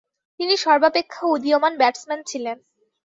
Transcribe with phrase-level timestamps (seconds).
[0.39, 2.57] তিনি সর্বাপেক্ষা উদীয়মান ব্যাটসম্যান ছিলেন।